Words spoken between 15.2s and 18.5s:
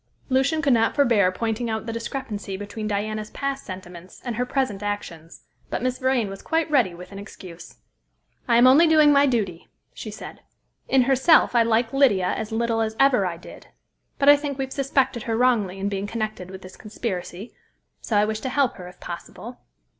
her wrongly in being connected with this conspiracy, so I wish to